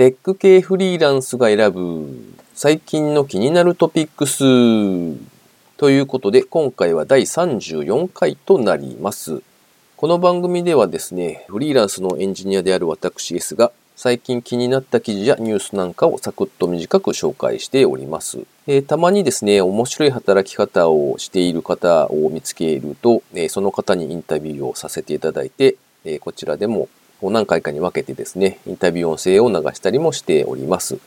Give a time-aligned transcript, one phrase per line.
[0.00, 4.38] テック系フリーランスが選ぶ最近の気になるトピックス
[5.76, 9.42] ということで今回は第34回となります。
[9.98, 18.38] この番組ではですね、フリーランスのエンジニアである私 S が最近気になった記事やニュースなんかをサクッと短く紹介しております。
[18.66, 25.76] えー、たまにですね、面白い働き方をしている方を見つけると、えー、その方にインタビューをさせていただいて、
[26.06, 26.88] えー、こちらでも
[27.22, 30.98] 何回かに分けてですね、インタビュー音声を流したりもしております。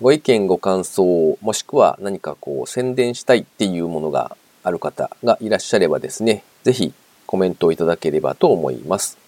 [0.00, 6.94] ご意見、ご感想、もしくは何かこう宣伝したいっていうものがある方がいらっしゃればですね、ぜひ
[7.26, 9.18] コメントをいただければと思います。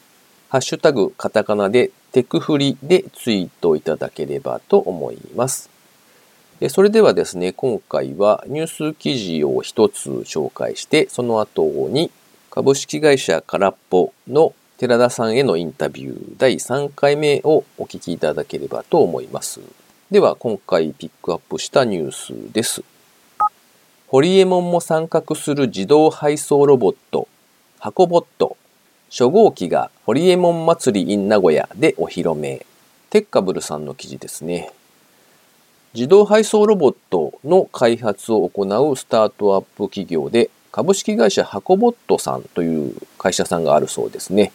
[0.49, 5.69] ハッシュタグ、カタカナでテクフリでツイートいただければと思います。
[6.69, 12.11] それではですね、今回はニュース記事を一つ紹介して、その後に
[12.51, 19.61] 株式会社空っぽの寺田さんへのインタビュー第3回目をお聞きいただければと思います。
[20.11, 22.83] では今回ピックアップしたニュースです。
[24.09, 27.29] ホリエモンも参画する自動配送ロボット、
[27.79, 28.57] 箱ボット
[29.11, 32.67] 初号機がホリエモン祭り in 名古屋でお披露目。
[33.11, 34.73] テッカブルさんの記事ですね。
[35.95, 44.51] 自動配送ロボットの開発を行うスタートアップ企業で、株式会社ハコボットさんという会社さんがあるそうですね。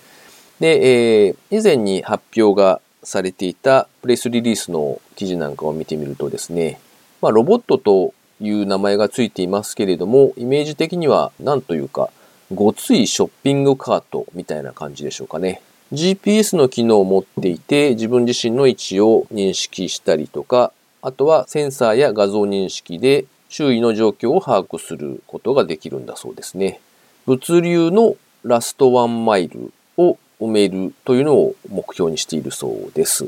[0.59, 6.79] で、えー、以前に発表がされていたプレスリリースの記事なんかを見てみるとですね、
[7.21, 12.09] まあ、ロボットという名前がついていますけれども、イメージ的には何というか、
[12.53, 15.61] ごついショッピングカートみたいな感じでしょうかね。
[15.91, 20.71] GPS の機能を持っていて、自分自身の位置を認識したりとか、
[21.01, 26.79] あとはセンサーや画像認識で周囲の状況を把握することができるんだそうですね。
[27.25, 33.27] 物流のラストワンマイルを埋めるというのを目標にしているそうです。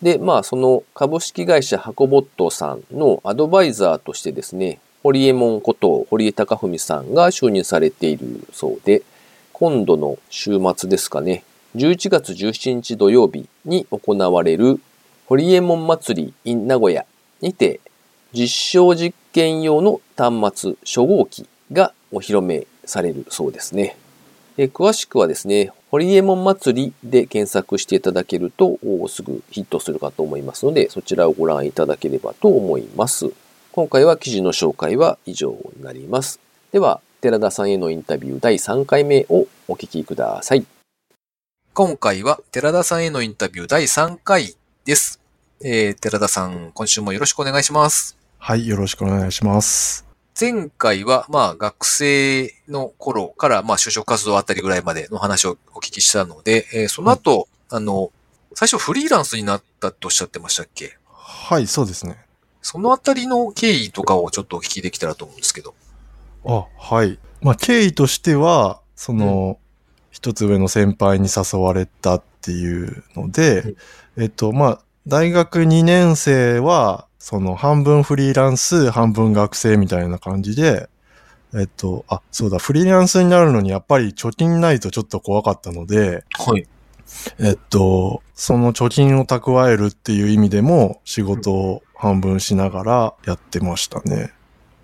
[0.00, 9.02] で、まあその株式会社ハコボットさんのアドバイザーとしてですね、堀江門こと堀江貴文さんが就任されているそうで、
[9.52, 11.44] 今度の週末ですかね、
[11.76, 14.80] 11月17日土曜日に行われる
[15.26, 17.06] 堀江門祭り in 名古屋
[17.40, 17.80] にて
[18.32, 23.96] 実証実験用の端末初号機がお披露目されるそうですね。
[24.56, 33.30] 詳しくはですね、堀江門祭りで検索していただけるとすぐヒットするかと思いますので、そちらをご覧いただければと思います。
[33.72, 36.40] 今回は記事の紹介は以上になります。
[36.72, 40.64] では、寺田さんへのインタビュー第3回目をお聞きください。
[41.74, 45.20] 今回は寺田さんへのインタビュー第3回です。
[45.62, 48.16] えー、寺田さん、今週もよろしくお願いします。
[48.38, 50.11] はい、よろしくお願いします。
[50.38, 58.10] 前回は、まあ、学生の頃から、まあ、就職活動あたりぐらいまでの話をお聞きしたので、えー、その後、あの、
[58.54, 60.98] 最初フリーランスになったとおっしゃってましたっけ？
[61.10, 62.18] はい、そうですね。
[62.60, 65.74] そのあたりの経緯とかをちょっとお聞きできたらと思うんですけど。
[66.44, 67.18] あ、はい。
[67.40, 69.66] まあ、経緯としては、その、うん、
[70.10, 73.60] 一つ上の先輩に誘われたっていうので、
[74.16, 80.88] うん、えっと、まあ、大学2年生は、その半分フリーランス、半分学生みたいな感じで、
[81.54, 86.66] えっと、あ、そうだ、フリーランスになるのにやっぱり貯金ないとちょっと怖かったので、はい。
[87.38, 94.32] えっと、その貯金を蓄えるっていう意味でも仕事を半分しながらやってましたね。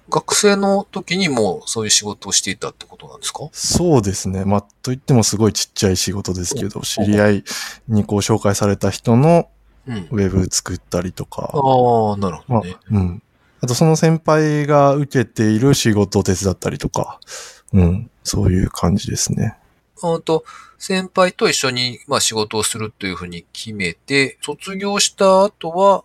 [0.08, 3.48] 学生の時にもそういう仕事をしていたってことなんですか？
[3.52, 4.44] そうですね。
[4.44, 7.44] まあ、といってもすごいちっちゃい仕事ですけど、知り合い
[7.88, 9.48] にこう紹介された人の
[10.10, 11.50] ウェブ作ったりとか。
[11.54, 13.00] うん、ああ、なるほどね、まあ。
[13.00, 13.22] うん。
[13.60, 17.18] あとその先輩が受けている仕事を手伝ったりとか、
[17.72, 19.56] うん、そういう感じですね。
[20.00, 20.44] あと、
[20.78, 26.04] 先輩と一緒に、まあ、仕事をするというふうに決めて、卒業した後は、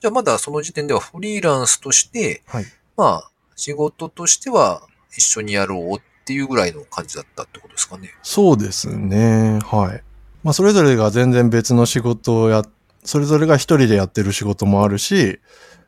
[0.00, 2.64] じゃあまだその時点ではフリーランスとして、はい、
[2.96, 4.82] まあ、仕事としては
[5.16, 8.14] 一緒にやろうっていうぐらいの感じだったってことですかね。
[8.22, 9.58] そうですね。
[9.64, 10.02] はい。
[10.44, 12.62] まあ、それぞれが全然別の仕事をや、
[13.04, 15.40] それぞれが一人でやってる仕事もあるし、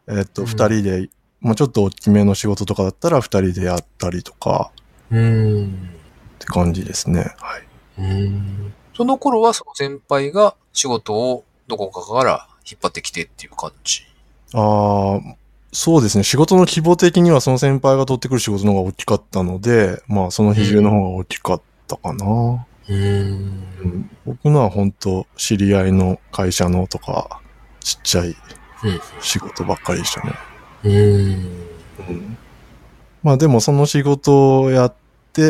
[0.08, 1.08] えっと、二、人で、
[1.40, 4.70] まあ、ちょっと大きめの仕事とかだったら二人でやったりとか、
[5.10, 5.64] うん。
[5.66, 7.34] って感じですね。
[7.38, 7.62] はい。
[7.98, 14.02] うんその頃はその先輩が仕事をどこかから引っ張ってきてっていう感じ？
[14.52, 15.36] ああ、
[15.72, 16.22] そうですね。
[16.22, 22.66] 仕事の規模的にはその先輩が取ってくる仕事の方が大きかったので、まあその比重の方が大きかったかな。
[22.88, 27.40] うん、僕のは本当知り合いの会社のとか、
[27.80, 28.36] ちっちゃい
[29.20, 30.32] 仕事ばっかりでしたね。
[30.84, 32.36] うん、うん、
[33.22, 34.94] まあでもその仕事をやっ、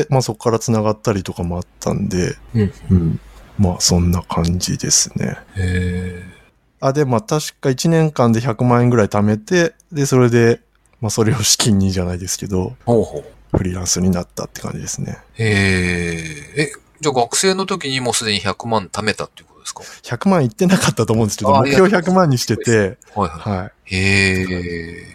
[0.09, 3.21] まあそこから繋がったりとかもあったんで、うん、うん、
[3.59, 5.37] まあそんな感じですね。
[5.57, 6.23] へ
[6.81, 10.61] あ、で、まあ確か1年間で100万円ぐらい貯めて、で、それで、
[11.01, 13.25] まあそれを資金にじゃないですけど、ほうほう。
[13.57, 15.19] フリーランスになったって感じですね。
[15.35, 15.45] へ
[16.57, 16.63] え。
[16.63, 16.73] え、
[17.05, 23.59] じゃあ学生の時にもうすでに100万貯めたっていうことですか？100万いってなかったと思うんですけど、あ目標いや100万にしてて、はいはい。
[23.59, 23.95] はい。
[23.95, 25.07] へえ。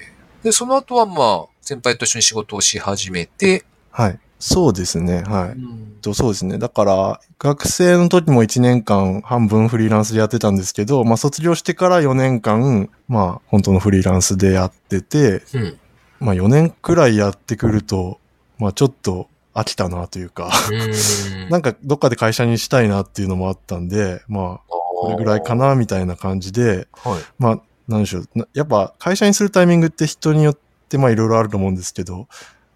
[0.44, 4.20] で、その後はまあ、先輩と一緒に仕事をし始めて、はい。
[4.38, 5.24] そうですね。
[5.24, 5.50] はい。
[5.50, 6.60] うんとそうですね。
[6.60, 15.80] だから、学生の時も1年間半分フリーランスでやってたんですけど、まあ卒業してから4年間、まあ本当のフリーランスでやってて、うん。
[16.20, 18.20] まあ4年くらいやってくると、
[18.60, 27.22] まあちょっと飽きたなというか、うんなんかどっかで会社にしたいなっていうのもあったんで、まあこれぐらいかなみたいな感じで、はい。
[27.40, 28.30] まあなんでしょう。
[28.36, 30.58] なやっぱ会社にするタイミングって人によっ
[30.90, 32.28] てまあいろいろあると思うんですけど、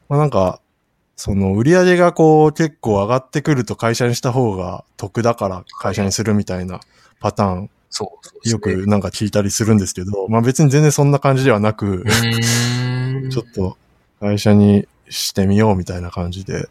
[0.09, 0.59] まあなんか、
[1.15, 6.79] その売り上げがこう結構上がってくると会社にした方が得だから会社にするみたいな
[7.19, 12.03] パターンそうそうですねよくなんか聞いたりするんですけど、まあ別に全然そんな感じではなく。
[13.29, 13.77] ちょっと
[14.19, 16.67] 会社にしてみようみたいな感じで。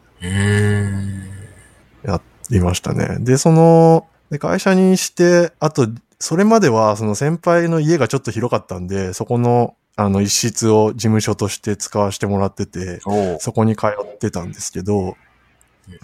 [2.05, 3.19] やりましたね。
[3.21, 13.01] で、その、で会社にして、あと、それまではその先輩の家がちょっと広かったんで、そこのあの一室を事務所として使わせてもらってて、
[13.41, 15.17] そこに通ってたんですけど、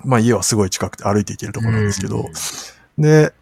[0.05, 2.25] まあ家はすごい近くて歩いて行けるところなんですけど、
[2.99, 3.32] で、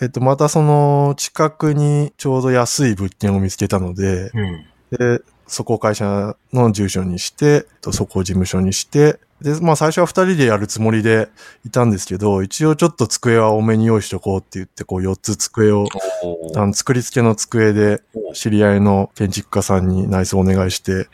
[0.00, 4.66] えっと、またその近くにちょうど安い物件を見つけたので、うん。
[4.98, 11.28] で、そこを会社の住所にして、とそこを事務所にして、で、まあ最初は二人でやるつもりで
[11.66, 15.86] いたんですけど、一応ちょっと机は多めに用意しとこうって言って、こう四つ机を、
[16.22, 21.08] おあの作り付けの机でお知り合いの建築家さんに内装お願いして。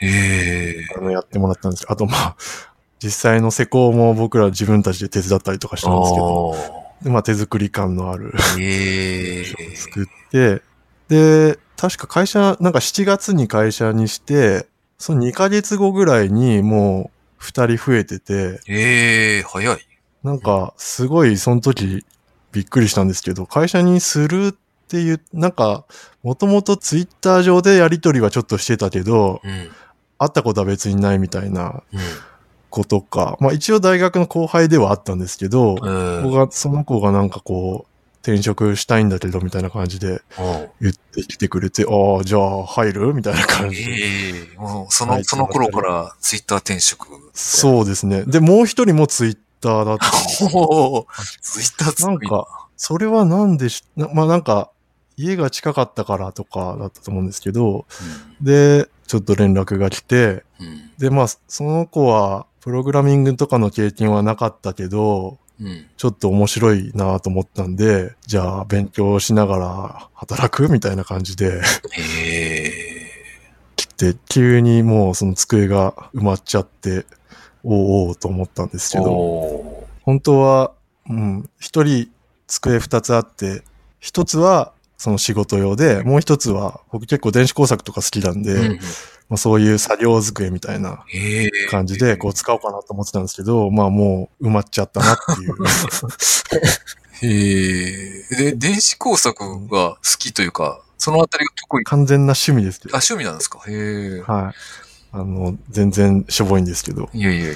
[0.97, 2.37] あの、やってもらったんですけど、あとまあ、
[3.03, 6.55] 実際の施工も僕ら自分たちで手伝ったりとかしたんですけど、
[7.05, 9.45] まあ手作り感のあるえ。
[9.75, 10.63] 作って、
[11.09, 14.67] で、確か会社、なんか7月に会社にして、
[14.99, 19.79] その2ヶ月後ぐらいにもう2人増えてて、へえ、早い。
[20.25, 22.05] なんかすごいその時
[22.51, 24.55] びっくりしたんですけど、会社にするっ
[24.89, 25.85] ていう、なんか、
[26.25, 29.71] もともとツイッター上でやりとりはちょっとしてたけど、うん。
[30.21, 32.01] 会ったことは別にないみたいなうん。
[32.71, 33.37] ことか。
[33.41, 37.88] まあ一応大学の後輩ではあったんですけど、うん僕が、その子がなんかこう、
[38.29, 40.21] 転職したいんだけどみたいな感じで
[40.83, 43.93] 言ってきてくれて、ああ、じゃあ入るみたいな感じで。
[43.93, 47.07] ええもうその、はいその頃からツイッター転職。
[47.33, 48.25] そうですね。
[48.25, 50.07] で、もう一人もツイッターだった。
[50.55, 51.07] おお
[51.41, 54.71] ツイッターなんか、それはなんでし、なまあなんか、
[55.17, 57.87] 家が近かったからとかだったと思うんですけど、
[58.43, 60.67] で、ちょっと連絡が来て、うん。
[60.67, 60.91] うん。
[60.99, 65.39] で、まあ、その子は、プログラミングとかの経験はなかったけど、うん。
[65.97, 71.61] ちょっと面白いなと思ったんで、じゃあ勉強しながら働くみたいな感じで。
[73.77, 77.07] 来て、急にもうその机が埋まっちゃって、
[77.65, 80.73] おうおうと思ったんですけど、お本当は、
[81.09, 82.09] うん、一人
[82.47, 83.63] 机二つあって、
[83.99, 88.81] 一つはその仕事用で、もう一つは、僕結構電子工作とか好きなんで、ーうん
[89.29, 91.05] まあ、そういう作業机みたいな。
[91.71, 95.55] 感じで、こう使おうかなと思ってたんですけど、まあもう埋まっちゃったなっていう。
[97.21, 98.53] へえ。
[98.53, 101.85] で、電子工作が好きというか、そのあたりが得意？
[101.85, 102.97] 完全な趣味ですけあ、ど。
[102.97, 103.61] 趣味なんですか？
[103.69, 103.73] へ
[104.19, 104.21] え。
[104.23, 104.55] はい。
[105.13, 107.09] あの、全然しょぼいんですけど。
[107.13, 107.55] いやいやいや。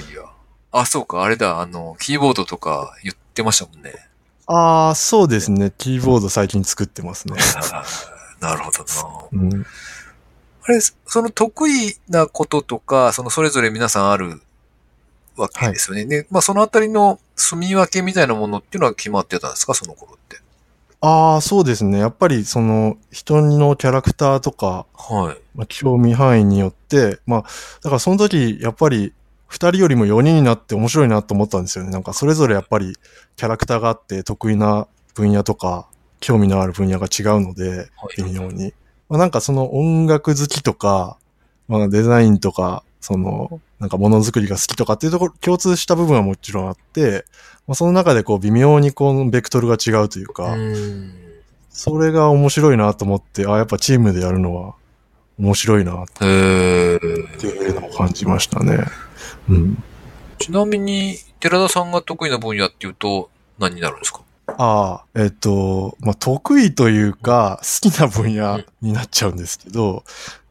[0.71, 3.93] あ、そうか、あれだ、あの、キーボードとか言ってましたもんね。
[4.47, 5.71] ああ、そうですね。
[5.77, 7.35] キーボード最近作ってますね。
[8.41, 8.85] なるほどな。
[9.33, 9.65] うん。
[10.65, 14.41] あれ、その得意なこととか、そのそれぞれ皆さんある
[15.35, 16.05] わけですよね。
[16.05, 19.73] で、まあそのあたりの住み分けみたいなものっていうのは決まってたんですか？
[19.73, 20.37] その頃って。
[21.01, 21.99] ああ、そうですね。
[21.99, 25.41] やっぱりその人のキャラクターとか、はい。
[25.53, 27.41] まあ、興味範囲によって、まあ、
[27.83, 29.11] だからその時、やっぱり
[29.47, 31.91] 二人よりも四人になって面白いなと思ったんですよね。
[31.91, 32.95] なんかそれぞれやっぱり
[33.35, 35.87] キャラクターがあって得意な分野とか、
[36.21, 38.73] 興味のある分野が違うので、はい微妙に。
[39.13, 41.17] まあ、なんかその音楽好きとか、
[41.67, 47.23] まあデザインとか、その、なんかものづくりが好きとかっていうところ、共通した部分はもちろんあって、
[47.67, 51.13] まあ、その中でこう微妙にこう、ベクトルが違うというか、うん。
[51.69, 54.73] それが面白いなと思って、あやっぱチームでやるのは
[55.37, 58.79] 面白いなっていうのを感じましたね。
[59.47, 59.83] うん。
[60.39, 63.29] ちなみに、寺田さんが得意な分野っていうと
[63.59, 64.21] 何になるんですか？
[64.57, 70.03] ああ、えっと、まあ、得意というか、好きな分野になっちゃうんですけど、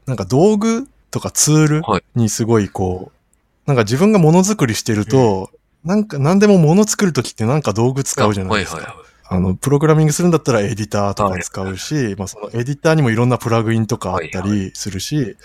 [0.05, 2.03] なんか道具とかツールはい。
[2.15, 3.17] にすごいこう、
[3.65, 5.49] なんか自分がものづくりしてると、
[5.83, 8.95] なんか何でももの作るときってなんか道具使うじゃないですか。
[9.25, 15.37] あの、プログラミングするんだったらエディターとか使うし、まあそのエディターにもいろんなプラグインとかあったはいりするし、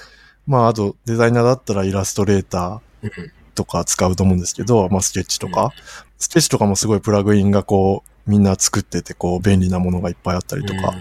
[0.47, 3.11] まああとデザイナーだったらイラストレータうん。
[3.11, 5.73] ーとか使うと思うんですけど、まあスケッチとか、
[6.19, 10.93] スケッチとかもすごいプラグインがこう、みんな作ってて、こう、便利なものがいっぱいあったりとか、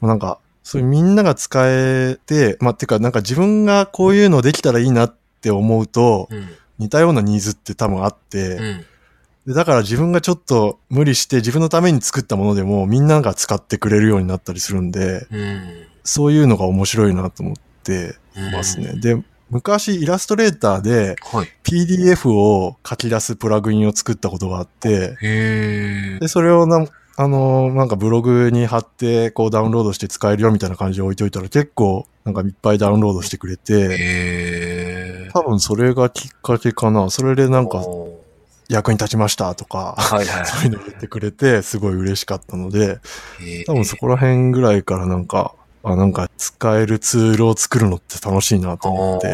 [0.00, 6.48] まあなんか、そういうみんなが使えて、まあ、てか、なんか自分がこういうのできたらいいなって思うと、うん。
[6.78, 8.84] 似たようなニーズって多分あって、うん。
[9.46, 15.86] でだから自分がちょっと無理して自分のために作ったものでもみんなが使ってくれるようになったりするんで、うん。
[16.04, 18.92] そういうのが面白いなと思ってうんますね。
[19.00, 19.16] で、
[19.50, 21.48] 昔イラストレーターではい。
[21.62, 26.18] PDF を書き出すプラグインを作ったことがあって、へえ。
[26.20, 26.86] で、それをな、
[27.16, 35.30] あの、なんかブログに貼って、こうダウンロードして使えるよみたいな感じで置いといたら結構、なんかいっぱいダウンロードしてくれて。
[35.32, 37.10] 多分それがきっかけかな。
[37.10, 37.84] それでなんか
[38.68, 42.98] 役に立ちましたとか、はいはい そういうの言ってくれて、すごい嬉しかったので、
[43.66, 49.28] 多分そこら辺ぐらいからなんか、あ、なんか使えるツールを作るのって楽しいなと思って。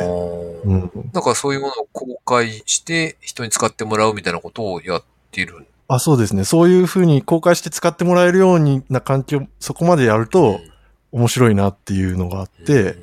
[0.64, 1.10] うん。
[1.12, 5.66] なんかそういうものを公開して人に使ってもらうみたいなことをやっている。
[5.88, 6.44] あ、そうですね。
[6.44, 10.60] そういうふうに公開して使ってもらえるようにな環境、そこまでやると
[11.12, 12.96] 面白いなっていうのがあって、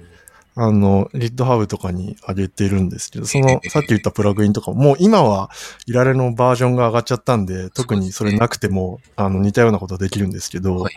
[0.55, 5.49] あの、GitHub とかに上げてるんですけど、その、さっき言ったプラグインとかも、もう今は
[5.85, 10.93] いられのバージョンが上がっちゃったんで、特にそれなくても、あの、似たようなことできるんですけど、はい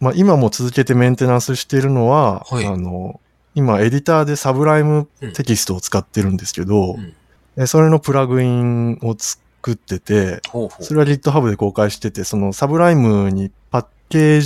[0.00, 3.20] まあ今も続けてメンテナンスしてるのは、はいあの、
[3.54, 7.14] 今エディターでサブライムテキストを使ってるんですけど、うん
[7.58, 14.40] えそれのプラグインを作ってて、ほうほうそれは GitHub で公開してて、そのサブライムにパッケー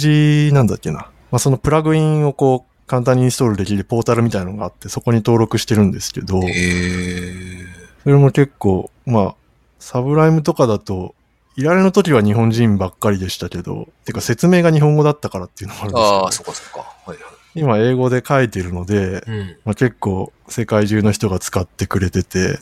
[0.49, 1.11] ジなんだっけな。
[1.31, 6.41] まあ、そのプラグインをこう簡単にインストールできるポータルみたいなのがあって、そこに登録してるんですけど。
[6.41, 9.35] それも結構、まあ、
[9.81, 11.15] サブライムとかだと、
[11.61, 17.11] いられの時は日本人ばっかりでしたけど、てか説明が日本語だったからっていうのもあるんああ、ですけど、そっかそっか。
[17.11, 17.35] はいはい。
[17.55, 19.57] 今英語で書いてるので、うん。
[19.67, 22.59] まあ、結構世界中の人が使ってくれてて。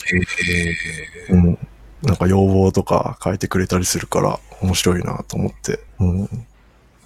[1.30, 1.58] うん、
[2.02, 5.78] なんか要望とか書いてくれたりするから面白いなと思って。
[6.00, 6.28] うん、やっ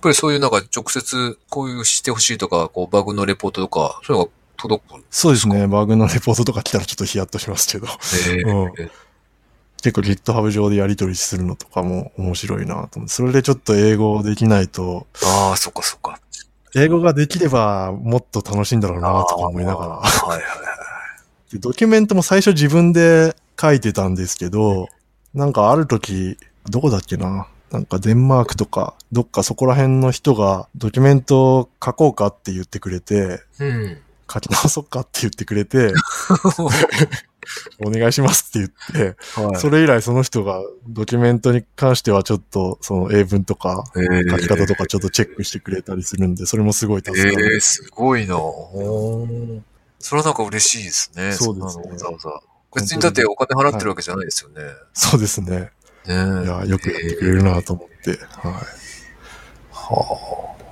[0.01, 5.05] ぱりそういうなんか直接こういうしてほしいとか、こうバグのレポートとか、そういうのが届く。
[5.11, 5.67] そうですね。
[5.67, 7.87] バグのレポートとか来たらちょっとヒヤッとしますけど。
[8.47, 8.73] うん
[9.83, 13.09] 結構 GitHub 上でやり取りするのとかも面白いなと思って。
[13.09, 16.21] それでちょっと英語できないと、ああ、そっかそっか。
[16.75, 19.91] 英語ができればもっと楽しいんだろうなとか思いながら。
[19.97, 20.45] はいはいは
[21.51, 21.53] い。
[21.53, 24.89] でドキュメントも最初自分で書いてたんですけど、
[25.35, 26.39] なんかある時、
[26.71, 27.49] どこだっけな？
[27.71, 33.99] なんかデンマークとか、どっかそこら辺の人がドキュメントを書こうかって言ってくれて、うん。
[34.33, 35.93] 書き直そっかって言ってくれて、
[37.85, 47.57] お願いしますって言って、はいそれ以来その人がドキュメントに関してはちょっとその英文とか書き方とかちょっとチェックしてくれたりするんで、それもすごい助かえる。
[47.57, 51.33] えすごいなそれはなんか嬉しいですね。
[51.33, 52.41] そうですねわざわざ。
[52.75, 54.63] 別にだってお金払ってるわけじゃないですよね。
[54.93, 55.71] そうですね。
[56.07, 58.11] ねいや、よくやってくれるなと思って。
[58.11, 58.19] はい。
[59.71, 60.63] はあ。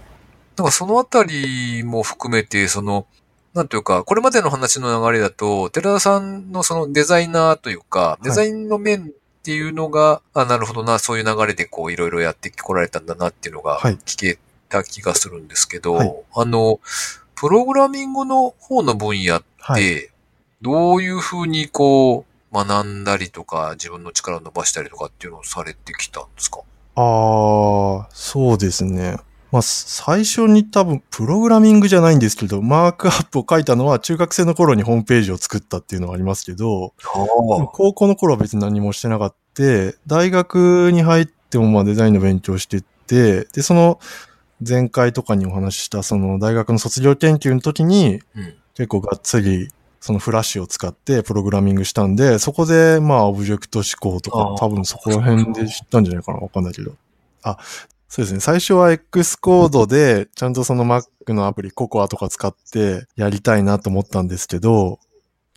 [0.56, 3.06] なんかそのあたりも含めて、その、
[3.54, 14.38] なんというか、これまでの話の流れだと、寺田さんのそのデザイナーというか、いデザインの面っていうのが、あ、なるほどな、そういう流れでこういろいろやってこられたんだなっていうのがはい聞け
[14.68, 16.78] た気がするんですけど、はいあの、
[17.34, 19.82] プログラミングの方の分野っはい。
[19.82, 20.10] て、
[20.62, 26.60] どういうふうにこう、学んだりとか、自分の力を伸ばしたりとかっていうのをされてきたんですか？
[26.96, 29.16] ああ、そうですね。
[29.52, 39.40] まあ、最初に多分、プログラミングじゃないんですけど、マークアップを書いたのは中学生の頃にホームページを作ったっていうのがありますけど、は高校の頃は別に何もしてなかった。
[40.06, 43.98] 大学に入ってもまあデザインの勉強してって、で、その
[44.66, 48.54] 前回とかにお話ししたその大学の卒業研究の時にうん。
[48.74, 49.68] 結構がっつり
[50.00, 56.92] そのフラッシュを使ってプログラミングしたんで、そこでまあオブジェクト思考とか多分そこら辺で知ったんじゃないかなわかんないけど。
[57.42, 57.58] あ、
[58.10, 58.40] そうですね。
[58.40, 64.98] 最初は X コードでちゃんとその Mac のアプリ Cocoa とか使ってやりたいなと思ったんですけど、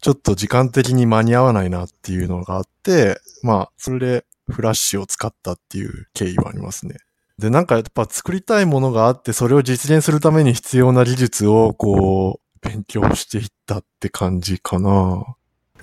[0.02, 6.98] ちょっと時間的に間に合わないなっていうのがあって、まあ、それでフラッシュを使ったっていう経緯はありますね。
[7.40, 15.26] で、なんかやっぱ作りたいものがあって、それを実現するために必要な技術をこう、勉強していったって感じかな。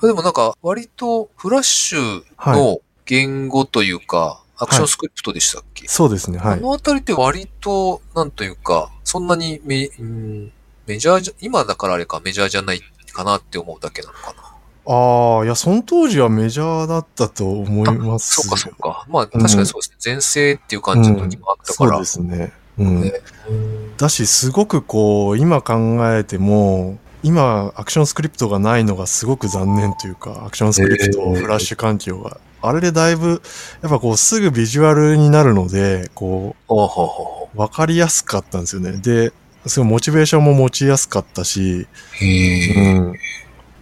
[0.01, 6.53] でもなんか、割とフラッシュの言語というか、アクションスクリプトでしたっけ、そうですね、はい。
[6.55, 10.53] あのあたりって割と、なんというか、そんなにメ,、うん、
[10.87, 14.51] メジャーじゃ、今だからあれかメジャーじゃないかなって思うだけなのかな。
[14.87, 19.07] ああ、いや、その当時はメジャーだったと思いますそうか、そうか。
[19.09, 19.97] まあ、確かにそうですね。
[20.05, 21.91] 前世っていう感じの時もあったから。
[21.93, 22.53] そうですね。
[22.79, 23.01] うん。
[23.03, 23.13] ね
[23.97, 32.39] だし、すごくこう、今考えても、今、アクションスクリプトがないのがすごく残念というか、アクションスクリプト、フラッシュ環境が。
[32.63, 33.43] あれでだいぶ、
[33.83, 38.93] やっぱこう、すぐビジュアルになるので、こほうわかりやすかったんですよね。
[38.93, 39.33] で、
[39.67, 41.87] すごいモチベーションも持ちやすかったし、
[42.23, 42.81] う。
[42.81, 43.15] ん。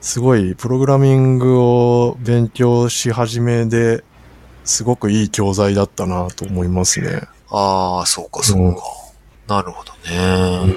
[0.01, 4.05] すごい、プログラミングを勉強し始めで、
[4.65, 7.23] すごくいい教材だったなと思いますね。
[7.51, 8.83] ああ、そうか、そうか。
[9.47, 10.75] なるほどね。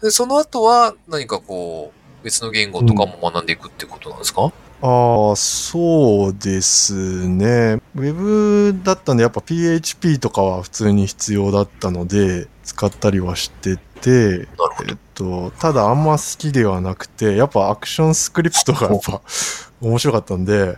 [0.00, 4.52] で、その後は何かこう、別の言語とかも学んでいくってことなんですか、
[4.82, 7.80] ああ、そうですね。
[7.94, 14.48] ウェブだったんで、やっぱ PHP とかは普通に必要だったので、使ったりはしてて、
[14.88, 19.20] えっと、ただあんま好きではなくて、やっぱアクションスクリプトがやっぱ
[19.80, 20.76] 面白かったんで、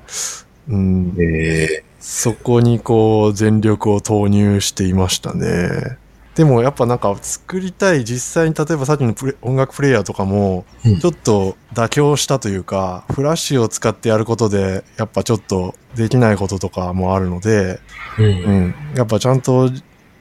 [0.68, 1.84] うん、え。
[1.98, 5.96] そこにこう全力を投入していましたね。
[6.34, 10.98] でもやっぱなんか作りたい実際に例えばさっきの音楽プレイヤーとかもうん。
[10.98, 17.80] ちょっと妥協したというか、フラッシュを使ってやることでやっぱちょっとできないこととかもあるので、
[18.18, 18.24] うん。
[18.24, 18.28] う
[18.68, 19.70] ん、やっぱちゃんと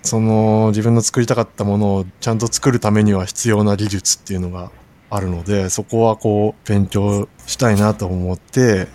[0.04, 4.72] その自分の作りたかったものをちゃんと作るためには必要な技術っていうのが
[5.10, 8.88] あるので、そこはこう勉強したいなと思って、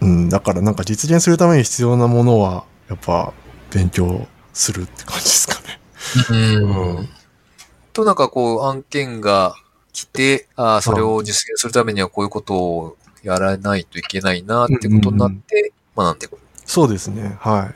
[0.00, 3.32] うん、だからなんか実現するために必要なものはやっぱ
[3.72, 5.80] 勉強するって感じですかね。
[6.30, 7.08] うんうん
[7.94, 9.54] と、なんかこう、案件が
[9.92, 16.38] 来て、ああ、それを実現するためにはこういうことをやらないといけないなってことになって、学んでいく。
[16.66, 17.36] そうですね。
[17.38, 17.72] は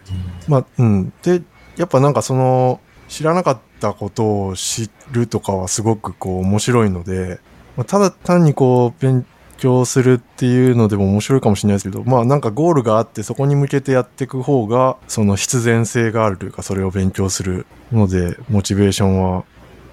[0.48, 0.50] い。
[0.50, 1.12] まあ、うん。
[1.22, 1.42] で、
[1.76, 7.40] やっぱなんかその、知らなかったことを知るとかはすごくこう面白いので、
[7.76, 9.24] まあ、ただ単にこう勉
[9.58, 19.44] 強するっていうのでも面白いかもしれないですけど、まあなんかゴールがあってそこに向けてやっていく方が、その必然性があるというか、それを勉強するので、モチベーションは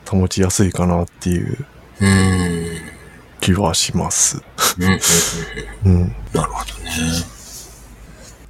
[0.07, 1.65] 保ちやすいかなっていう
[1.99, 2.95] うん。
[3.41, 4.41] 気はします。
[5.85, 5.93] うん。
[5.93, 6.15] うん。
[6.33, 6.91] なるほどね。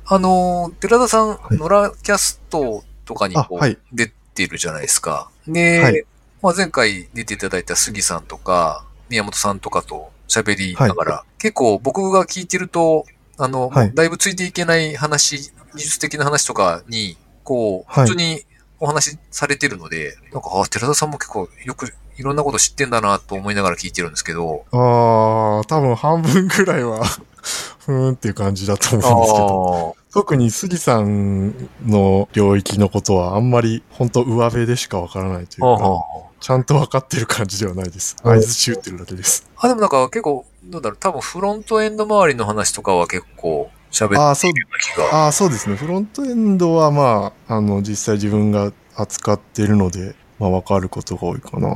[0.08, 5.30] あの、寺田さん、いノラキャストとかにこう、はい出てるじゃないですか。
[5.48, 6.04] で、はい
[6.42, 8.24] まあ、前回出ていただいた杉さん。
[8.24, 9.60] とか、宮本さん。
[9.60, 13.06] とかと喋りながら、結構僕が聞いてると、
[13.38, 13.94] あの、はい。
[13.94, 18.08] だいぶついていけない話、技術的な話とかに、こう、はい。
[18.08, 18.44] 普通に
[18.80, 27.04] お話しされてるので、なんか、あ、寺田さんも結構よくいろんなこと知ってんだなと思いながら聞いてるんですけど、ああ、多分半分ぐらいは、
[27.86, 29.96] ふーんっていう感じだと思うんですけど。
[30.16, 36.06] 特に杉さんの領域のことはあんまり本当上辺でしかわからないというか、
[36.40, 38.16] ちゃんとわかってる感じではないです。
[38.24, 39.50] うん合図中ってるだけです。
[39.58, 45.18] あ、でもなんか結構、どうだろう、多分フロントエンド周りの話とかは結構喋っている、ような気が。
[45.26, 45.76] ああ、そうですね。
[45.76, 51.74] フロントエンドはまあ、あの、実際自分が扱っているので、まあわかることが多いかな。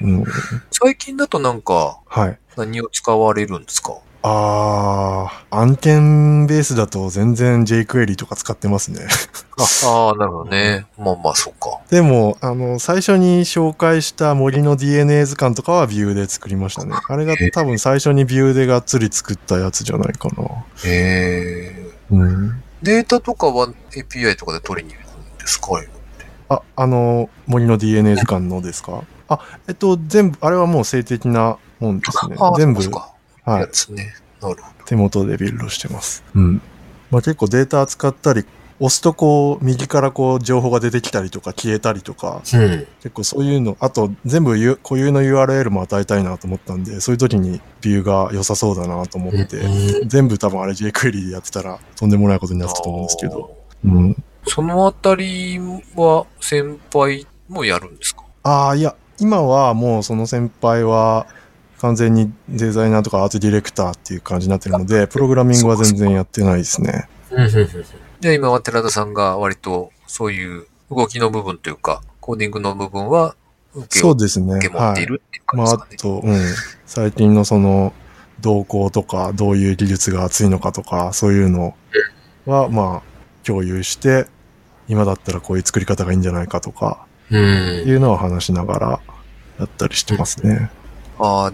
[0.00, 0.24] うん。
[0.72, 2.38] 最近だとなんかはい。
[2.56, 3.94] 何を使われるんですか？
[4.26, 9.06] ああ、案件ベースだと全然 jQuery とか使ってますね。
[9.84, 10.86] ああ、なるほどね。
[10.98, 11.80] まあまあ、そうか。
[11.90, 16.94] でも、あの、最初に紹介した森の DNA 図鑑とかはビューで作りましたね。
[17.06, 20.44] あれが多分最初にビューでがっつり作ったやつじゃないかな。
[20.84, 21.90] へえ。
[22.10, 22.62] うん。
[22.82, 25.68] データとかは API とかで取りに行くんですか？
[26.48, 29.02] あ、あの、森の DNA 図鑑のですか？
[29.28, 33.10] あ、えっと、全部、あれはもう静的なもんですね全部そう、か。
[33.44, 34.14] はい、やつね。
[34.40, 36.22] なるほ手元でビルドしてます。
[36.34, 36.60] うん。
[37.10, 38.44] まあ結構データ扱ったり、
[38.80, 42.58] 押すとこう、右からこう、情報が出てきたりとか消えたりとか、ど。
[42.58, 42.86] うん。
[43.00, 53.56] 結構そういうの、あと全部ゆ固有の URL も与えたいなと思ったんで、そういう時にビューが良さそうだなと思って、うん全部多分あれ jQuery でやってたらとんでもないことになってたと思うんですけど。
[53.84, 54.24] うん。
[54.46, 55.58] そのあたり
[55.94, 58.24] は先輩もやるんですか？
[58.42, 61.26] ああ、いや、今はもうその先輩は
[61.84, 67.08] 完全にデザイナーとかアートディレクターっていう感じになってるので、プログラミングは全然やってないですね。
[68.20, 73.36] じゃあ今は寺田さんが割とそういう動きの部分というか、コーディングの部分は
[73.74, 74.54] 受けをそうですね。
[74.54, 76.20] 受け持っているっていう感まあ、じですかね。
[76.20, 76.40] あと、うん。
[76.86, 77.92] 最近のその、
[78.40, 81.74] 動向とか、どういう技術が熱いのかとか、そういうの
[82.46, 84.26] は、まあ、共有して、
[84.88, 89.00] 今だったらこういう作り方がいいんじゃないかとか、うんいうのを話しながら
[89.58, 90.70] やったりしてますね。
[91.18, 91.52] ああ、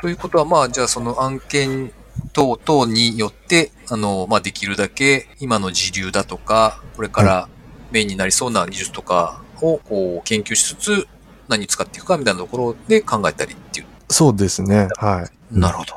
[0.00, 1.92] ということは、まあ、じゃあその案件
[2.32, 7.48] 等々によって、あの、まあ、できるだけ今の時流だとか、これから
[7.90, 11.08] メインになりそうな技術とかをこう研究しつつ、
[11.48, 13.86] 何使っていくかみたいなところで考えたりっていう。
[14.08, 14.88] そうですね。
[14.96, 15.58] はい。
[15.58, 15.94] なるほど。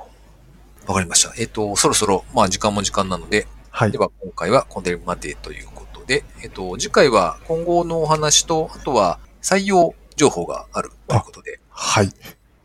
[0.87, 1.33] わかりました。
[1.37, 3.97] えっ、と、そろそろ、まあ時間も時間なので、はいで。
[3.97, 12.09] は今回はこれまでということで、えっ、と、次回は今後のお話と、あとは採用情報があるということで、はい。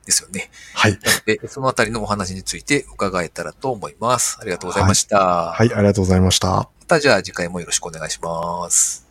[0.09, 0.51] ですよね。
[0.73, 0.93] はい。
[0.93, 4.39] なので、そのあたりのお話について伺えたらと思います。
[4.41, 5.53] ありがとうございました。
[5.53, 6.49] はい、ありがとうございました。
[6.49, 9.07] またじゃあ次回もよろしくお願いします。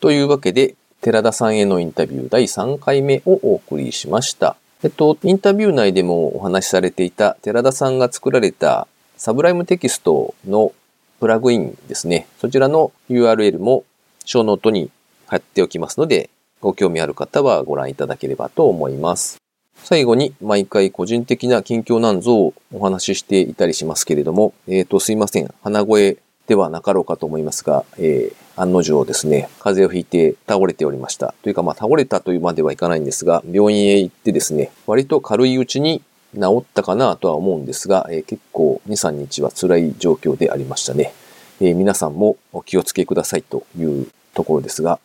[0.00, 4.56] というわけで、寺田さんへのインタビュー第3回目をお送りしました。
[4.84, 10.72] えっと、インタビュー内でもお話しされていた寺田さんが作られた Sublime Text の
[11.18, 12.28] プラグインですね。
[12.40, 13.84] そちらの URL も
[14.24, 14.90] ショーノートに
[15.26, 19.41] 貼っておきますので、ご興味ある方はご覧いただければと思います。
[19.76, 25.52] 最後に毎回個人的な近況なんぞをお話ししていたりしますけれども、えっ、と、すいません。
[25.62, 31.34] 鼻声ではなかろうかと思いますが、えー案の定ですね、風邪をひいて倒れておりました。
[31.42, 36.02] というか、まあ、倒れたというまではいかないんですが、病院へ行ってですね、割と軽いうちに
[36.34, 41.14] 治ったかなとは思うんですが、えー結構2、3日は辛い状況でありましたね。
[41.60, 45.00] えー皆さんもお気をつけくださいというところですが、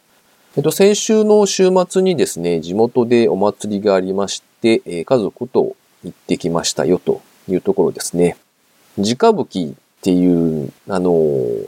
[0.58, 8.38] えっと、先週の週末にですね、地元でお祭りがありまして、えー家族と行ってきましたよというところですね。
[8.98, 11.14] 直吹きっていう、あの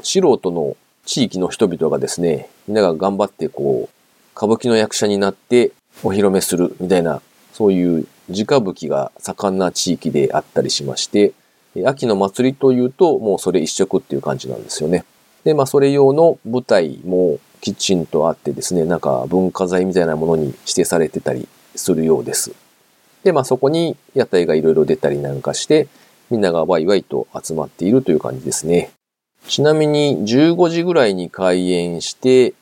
[0.02, 0.76] 素人の
[1.06, 5.72] 地域の人々がですね、みんなが頑張ってこう、歌舞伎の役者になって
[6.04, 7.22] お披露目するみたいな、
[7.54, 11.34] そういう直吹きが盛んな地域であったりしまして、
[11.86, 15.06] 秋の祭りというともうそれ一色っていう感じなんですよね。
[15.44, 22.52] で、まあそれ用の舞台もきちんとあってですね、なんか文化財みたいなものに指定されてたりするようです。
[23.24, 25.88] で、まあそこに屋台がいろいろ出たりなんかして、
[26.30, 28.92] みんながワイワイと集まっているという感じですね。
[29.48, 32.54] ちなみに15時ぐらいに開演して、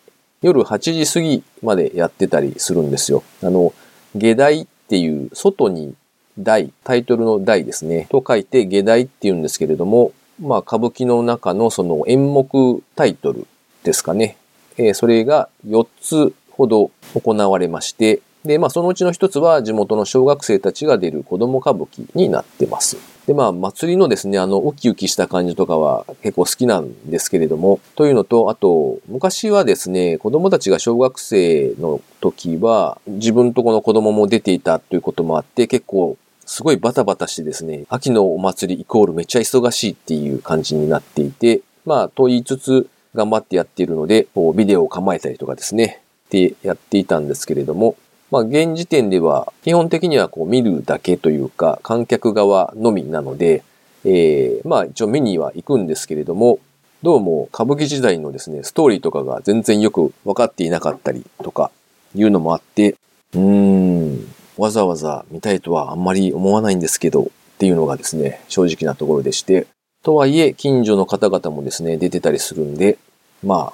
[0.42, 3.24] 夜8時過ぎまでやってたりするんですよ。
[3.44, 3.74] あの、
[4.16, 5.96] 下題っていう、外に
[6.38, 8.08] 題、タイトルの題ですね。
[8.10, 13.48] と書いて下題っていうんですけれども、まあ歌舞伎の中のその演目タイトル
[13.84, 14.38] ですかね。
[14.78, 22.98] えーそれが4つほど行われまして、で、まあそのうちの一つは地元の小学生たちが出る子供歌舞伎になってます。
[23.28, 36.18] で、まあ祭りのですね、あのウキウキした感じとかは結構好きなんですけれども、というのと、あと、昔はですね、子供たちが小学生の時は、自分とこの子供も出ていたということもあって、結構
[36.48, 47.98] すごいバタバタしてですね、秋のお祭りイコールめっちゃ忙しいっていう感じになっていて、まあ、と言いつつ頑張ってやっているので、こうビデオを構えたりとかですね、ってやっていたんですけれども、
[48.32, 53.64] まあ、現時点では、基本的にはこう見るだけというか、観客側のみなので、
[54.06, 56.60] えー、まあ一応見には行くんですけれども、
[57.04, 61.72] どうも歌舞伎時代のですね、ストーリーとかが全然よく分かっていなかったりとか
[62.16, 62.96] いうのもあって、
[63.34, 67.26] うーん、わざわざ見たいとはあんまり思わないんですけど、っ
[67.60, 69.68] ていうのがですね、正直なところでして、
[70.04, 72.98] とはいえ、近所の方々もですね、出てたりするんで、
[73.44, 73.74] ま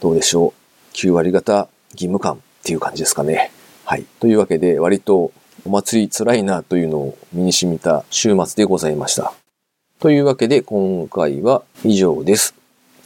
[0.00, 0.54] どうでしょ
[0.92, 0.94] う。
[0.94, 3.50] 9割方義務感っていう感じですかね。
[3.84, 4.04] はい。
[4.20, 5.32] というわけで、割と
[5.64, 9.32] お祭り辛いなというのを身に染みた週末でございました。
[9.98, 12.54] というわけで、今回は以上です。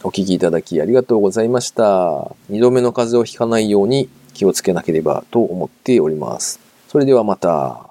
[0.02, 2.34] お聞きいただきありがとうございました。
[2.48, 6.69] 二度目の風邪をひかないように気をつけなければと思っております。
[6.90, 7.89] それではまた。